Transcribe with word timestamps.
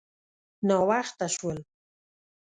_ناوخته 0.67 1.25
شول. 1.35 1.59